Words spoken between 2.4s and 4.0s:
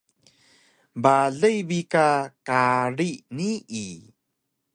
kari nii